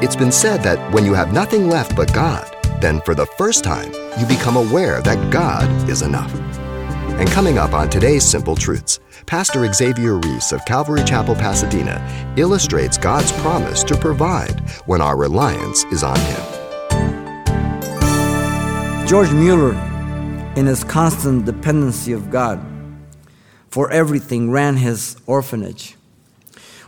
It's 0.00 0.14
been 0.14 0.30
said 0.30 0.62
that 0.62 0.92
when 0.92 1.04
you 1.04 1.12
have 1.14 1.32
nothing 1.32 1.68
left 1.68 1.96
but 1.96 2.14
God, 2.14 2.48
then 2.80 3.00
for 3.00 3.16
the 3.16 3.26
first 3.26 3.64
time, 3.64 3.92
you 4.16 4.26
become 4.26 4.56
aware 4.56 5.02
that 5.02 5.32
God 5.32 5.68
is 5.90 6.02
enough. 6.02 6.32
And 7.18 7.28
coming 7.30 7.58
up 7.58 7.72
on 7.72 7.90
today's 7.90 8.22
Simple 8.24 8.54
Truths, 8.54 9.00
Pastor 9.26 9.66
Xavier 9.72 10.18
Reese 10.18 10.52
of 10.52 10.64
Calvary 10.66 11.02
Chapel, 11.02 11.34
Pasadena, 11.34 12.00
illustrates 12.36 12.96
God's 12.96 13.32
promise 13.40 13.82
to 13.82 13.96
provide 13.96 14.60
when 14.86 15.00
our 15.00 15.16
reliance 15.16 15.82
is 15.86 16.04
on 16.04 16.20
Him. 16.20 16.42
George 19.04 19.32
Mueller, 19.32 19.74
in 20.54 20.66
his 20.66 20.84
constant 20.84 21.44
dependency 21.44 22.12
of 22.12 22.30
God 22.30 22.64
for 23.68 23.90
everything, 23.90 24.52
ran 24.52 24.76
his 24.76 25.16
orphanage 25.26 25.97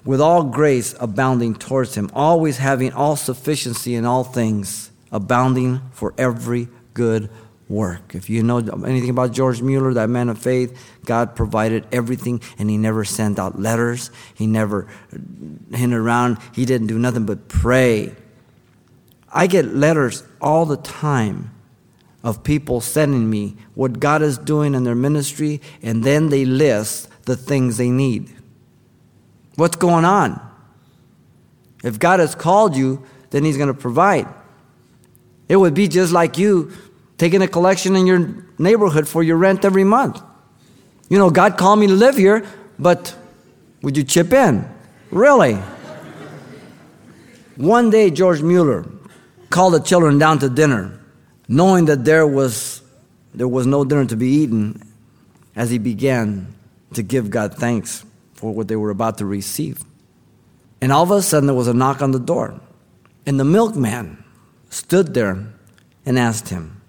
with 0.05 0.21
all 0.21 0.45
grace 0.45 0.95
abounding 0.99 1.55
towards 1.55 1.95
him, 1.95 2.11
always 2.15 2.59
having 2.59 2.93
all 2.93 3.17
sufficiency 3.17 3.95
in 3.95 4.05
all 4.05 4.25
things, 4.25 4.91
abounding 5.13 5.81
for 5.93 6.15
every 6.17 6.69
good 6.95 7.31
work. 7.69 8.15
If 8.15 8.29
you 8.29 8.43
know 8.43 8.59
anything 8.59 9.11
about 9.11 9.33
George 9.33 9.63
Mueller, 9.63 9.95
that 9.95 10.11
man 10.11 10.29
of 10.29 10.39
faith, 10.39 10.77
God 11.05 11.37
provided 11.37 11.87
everything 11.93 12.43
and 12.59 12.69
he 12.69 12.77
never 12.77 13.05
sent 13.05 13.39
out 13.39 13.61
letters. 13.61 14.11
He 14.35 14.47
never 14.47 14.89
uh, 15.13 15.77
hinted 15.77 15.99
around. 15.99 16.39
He 16.53 16.65
didn't 16.65 16.89
do 16.89 16.99
nothing 16.99 17.27
but 17.27 17.49
pray. 17.49 18.15
I 19.33 19.47
get 19.47 19.67
letters 19.67 20.25
all 20.41 20.67
the 20.67 20.79
time 20.79 21.53
of 22.25 22.43
people 22.43 22.81
sending 22.81 23.31
me 23.31 23.57
what 23.75 24.01
God 24.01 24.21
is 24.21 24.37
doing 24.37 24.75
in 24.75 24.85
their 24.85 24.97
ministry 24.97 25.61
and 25.81 26.03
then 26.03 26.29
they 26.29 26.45
list 26.45 27.09
the 27.25 27.37
things 27.37 27.77
they 27.77 27.91
need. 27.91 28.35
What's 29.61 29.77
going 29.77 30.07
on? 30.07 30.41
If 31.85 31.99
God 31.99 32.19
has 32.19 32.35
called 32.35 32.75
you, 32.75 33.05
then 33.29 33.45
He's 33.45 33.59
going 33.59 33.69
to 33.69 33.79
provide. 33.79 34.27
It 35.51 35.57
would 35.57 35.75
be 35.75 35.87
just 35.87 36.15
like 36.15 36.39
you 36.39 36.73
taking 37.19 37.43
a 37.43 37.47
collection 37.47 37.95
in 37.95 38.07
your 38.07 38.47
neighborhood 38.59 39.07
for 39.07 39.23
your 39.23 39.37
rent 39.37 39.67
every 39.67 39.85
month. 39.85 40.19
You 41.11 41.19
know, 41.19 41.29
God 41.29 41.59
called 41.59 41.79
me 41.79 41.89
to 41.89 41.93
live 41.93 42.17
here, 42.17 42.47
but 42.79 43.15
would 43.83 43.99
you 43.99 44.03
chip 44.03 44.33
in? 44.33 44.67
Really? 45.11 45.57
One 47.57 47.91
day, 47.91 48.11
George 48.11 48.41
Mueller 48.41 48.87
called 49.51 49.75
the 49.75 49.81
children 49.81 50.17
down 50.17 50.39
to 50.39 50.49
dinner, 50.49 50.99
knowing 51.49 51.85
that 51.85 52.07
there 52.07 52.27
was, 52.27 52.81
there 53.35 53.49
was 53.49 53.67
no 53.67 53.85
dinner 53.85 54.07
to 54.07 54.17
be 54.17 54.29
eaten, 54.29 54.81
as 55.55 55.69
he 55.69 55.77
began 55.77 56.55
to 56.95 57.03
give 57.03 57.29
God 57.29 57.57
thanks 57.57 58.07
for 58.41 58.53
what 58.53 58.69
they 58.69 58.77
were 58.77 58.91
about 58.91 59.19
to 59.19 59.27
receive. 59.27 59.85
And 60.81 60.91
all 60.91 61.03
of 61.03 61.11
a 61.11 61.21
sudden, 61.21 61.47
there 61.47 61.55
was 61.55 61.69
a 61.69 61.75
knock 61.75 62.01
on 62.01 62.13
the 62.13 62.19
door. 62.19 62.59
And 63.27 63.39
the 63.39 63.45
milkman 63.45 64.25
stood 64.71 65.13
there 65.13 65.47
and 66.07 66.19
asked 66.19 66.49
him, 66.49 66.81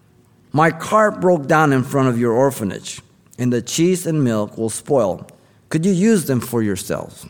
My 0.53 0.71
cart 0.71 1.19
broke 1.19 1.45
down 1.45 1.73
in 1.73 1.83
front 1.83 2.07
of 2.07 2.17
your 2.17 2.31
orphanage, 2.31 3.01
and 3.37 3.51
the 3.51 3.61
cheese 3.61 4.07
and 4.07 4.23
milk 4.23 4.57
will 4.57 4.69
spoil. 4.69 5.27
Could 5.67 5.85
you 5.85 5.91
use 5.91 6.25
them 6.25 6.39
for 6.39 6.63
yourselves? 6.63 7.25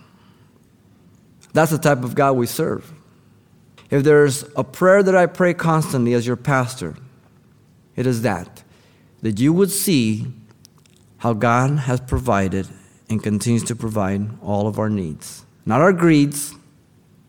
That's 1.54 1.72
the 1.72 1.80
type 1.80 2.04
of 2.04 2.14
God 2.14 2.34
we 2.34 2.46
serve. 2.46 2.94
If 3.90 4.04
there's 4.04 4.46
a 4.56 4.64
prayer 4.64 5.02
that 5.02 5.16
I 5.16 5.26
pray 5.26 5.56
constantly 5.56 6.14
as 6.14 6.28
your 6.28 6.38
pastor, 6.38 6.96
it 7.96 8.06
is 8.06 8.22
that 8.22 8.64
that 9.22 9.40
you 9.40 9.54
would 9.54 9.70
see 9.70 10.26
how 11.18 11.34
God 11.34 11.78
has 11.80 12.00
provided 12.02 12.68
and 13.12 13.22
continues 13.22 13.64
to 13.66 13.76
provide 13.76 14.30
all 14.42 14.68
of 14.68 14.80
our 14.80 14.90
needs. 14.90 15.46
Not 15.66 15.82
our 15.82 15.92
greeds, 15.92 16.56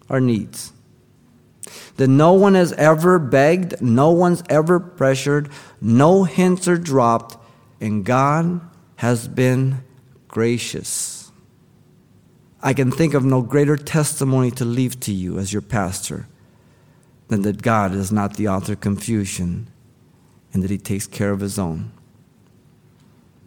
our 0.09 0.21
needs. 0.21 0.73
That 1.97 2.09
no 2.09 2.33
one 2.33 2.55
has 2.55 2.73
ever 2.75 3.19
begged, 3.19 3.83
no 3.83 4.11
one's 4.11 4.43
ever 4.49 4.79
pressured, 4.79 5.51
no 5.81 6.25
hints 6.25 6.69
are 6.69 6.79
dropped, 6.79 7.37
and 7.81 8.05
God 8.05 8.61
has 8.97 9.27
been 9.27 9.83
gracious. 10.29 11.33
I 12.63 12.75
can 12.75 12.93
think 12.93 13.13
of 13.13 13.25
no 13.25 13.43
greater 13.43 13.77
testimony 13.77 14.53
to 14.53 14.65
leave 14.65 15.01
to 15.01 15.13
you 15.13 15.39
as 15.39 15.53
your 15.53 15.63
pastor 15.63 16.29
than 17.27 17.43
that 17.43 17.61
God 17.61 17.93
is 17.93 18.13
not 18.13 18.37
the 18.37 18.47
author 18.47 18.75
of 18.75 18.81
confusion 18.81 19.67
and 20.53 20.63
that 20.63 20.71
He 20.71 20.79
takes 20.79 21.09
care 21.09 21.33
of 21.33 21.41
His 21.41 21.59
own. 21.59 21.91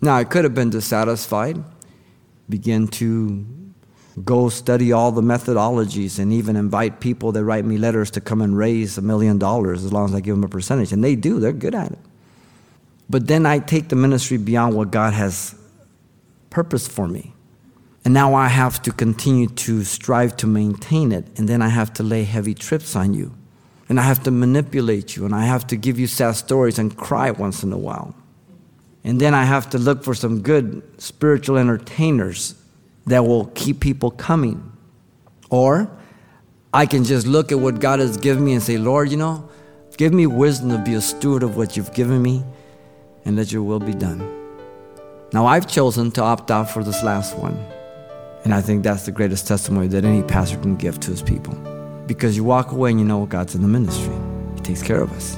Now, 0.01 0.15
I 0.15 0.25
could 0.25 0.43
have 0.43 0.53
been 0.53 0.69
dissatisfied 0.69 1.63
begin 2.49 2.87
to 2.87 3.45
go 4.23 4.47
study 4.49 4.91
all 4.91 5.11
the 5.11 5.21
methodologies 5.21 6.19
and 6.19 6.31
even 6.31 6.55
invite 6.55 6.99
people 6.99 7.31
that 7.33 7.43
write 7.43 7.65
me 7.65 7.77
letters 7.77 8.09
to 8.11 8.21
come 8.21 8.41
and 8.41 8.57
raise 8.57 8.97
a 8.97 9.01
million 9.01 9.37
dollars 9.37 9.83
as 9.83 9.91
long 9.91 10.05
as 10.05 10.15
I 10.15 10.21
give 10.21 10.35
them 10.35 10.43
a 10.43 10.47
percentage. 10.47 10.93
And 10.93 11.03
they 11.03 11.15
do, 11.15 11.39
they're 11.39 11.51
good 11.51 11.75
at 11.75 11.91
it. 11.91 11.99
But 13.09 13.27
then 13.27 13.45
I 13.45 13.59
take 13.59 13.89
the 13.89 13.95
ministry 13.95 14.37
beyond 14.37 14.75
what 14.75 14.91
God 14.91 15.13
has 15.13 15.55
purposed 16.49 16.91
for 16.91 17.07
me. 17.07 17.33
And 18.03 18.13
now 18.13 18.35
I 18.35 18.47
have 18.47 18.81
to 18.83 18.91
continue 18.91 19.47
to 19.47 19.83
strive 19.83 20.37
to 20.37 20.47
maintain 20.47 21.11
it. 21.11 21.27
And 21.37 21.49
then 21.49 21.61
I 21.61 21.69
have 21.69 21.91
to 21.93 22.03
lay 22.03 22.23
heavy 22.23 22.53
trips 22.53 22.95
on 22.95 23.13
you. 23.13 23.35
And 23.89 23.99
I 23.99 24.03
have 24.03 24.23
to 24.23 24.31
manipulate 24.31 25.15
you. 25.15 25.25
And 25.25 25.35
I 25.35 25.45
have 25.45 25.67
to 25.67 25.75
give 25.75 25.99
you 25.99 26.07
sad 26.07 26.35
stories 26.35 26.79
and 26.79 26.95
cry 26.95 27.31
once 27.31 27.63
in 27.63 27.73
a 27.73 27.77
while. 27.77 28.15
And 29.05 29.21
then 29.21 29.35
I 29.35 29.43
have 29.45 29.69
to 29.69 29.77
look 29.77 30.03
for 30.03 30.15
some 30.15 30.41
good 30.41 30.81
spiritual 30.97 31.59
entertainers 31.59 32.55
that 33.05 33.23
will 33.23 33.45
keep 33.53 33.79
people 33.79 34.09
coming. 34.09 34.71
Or 35.51 35.91
I 36.73 36.87
can 36.87 37.03
just 37.03 37.27
look 37.27 37.51
at 37.51 37.59
what 37.59 37.79
God 37.79 37.99
has 37.99 38.17
given 38.17 38.43
me 38.43 38.53
and 38.53 38.63
say, 38.63 38.79
Lord, 38.79 39.11
you 39.11 39.17
know, 39.17 39.47
give 39.95 40.11
me 40.11 40.25
wisdom 40.25 40.71
to 40.71 40.79
be 40.79 40.95
a 40.95 41.01
steward 41.01 41.43
of 41.43 41.55
what 41.55 41.77
you've 41.77 41.93
given 41.93 42.19
me 42.19 42.43
and 43.25 43.35
let 43.35 43.51
your 43.51 43.61
will 43.61 43.79
be 43.79 43.93
done. 43.93 44.19
Now, 45.31 45.45
I've 45.45 45.67
chosen 45.67 46.09
to 46.11 46.23
opt 46.23 46.49
out 46.49 46.71
for 46.71 46.83
this 46.83 47.03
last 47.03 47.37
one. 47.37 47.63
And 48.43 48.55
I 48.55 48.61
think 48.61 48.83
that's 48.83 49.05
the 49.05 49.11
greatest 49.11 49.47
testimony 49.47 49.87
that 49.87 50.03
any 50.03 50.23
pastor 50.23 50.57
can 50.57 50.77
give 50.77 50.99
to 51.01 51.11
his 51.11 51.21
people. 51.21 51.53
Because 52.07 52.35
you 52.35 52.43
walk 52.43 52.71
away 52.71 52.89
and 52.89 52.99
you 52.99 53.05
know 53.05 53.27
God's 53.27 53.53
in 53.53 53.61
the 53.61 53.67
ministry, 53.67 54.15
He 54.55 54.61
takes 54.61 54.81
care 54.81 55.01
of 55.01 55.11
us. 55.11 55.37